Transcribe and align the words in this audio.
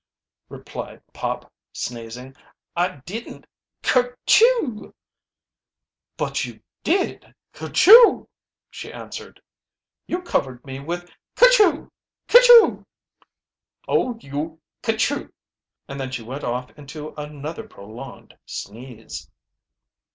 replied 0.49 0.99
Pop, 1.13 1.53
sneezing. 1.73 2.35
"I 2.75 3.01
didn't 3.05 3.45
ker 3.83 4.17
chew" 4.25 4.95
"But 6.17 6.43
you 6.43 6.63
did 6.83 7.35
ker 7.53 7.69
chew!" 7.69 8.27
she 8.71 8.91
answered. 8.91 9.39
"You 10.07 10.23
covered 10.23 10.65
me 10.65 10.79
with 10.79 11.07
ker 11.35 11.51
chew! 11.51 11.91
Ker 12.27 12.41
chew!" 12.41 12.83
"Oh, 13.87 14.15
you 14.17 14.59
ker 14.81 14.97
chew!" 14.97 15.31
and 15.87 15.99
then 15.99 16.09
she 16.09 16.23
went 16.23 16.43
off 16.43 16.71
into 16.71 17.09
another 17.15 17.67
prolonged 17.67 18.35
sneeze. 18.47 19.29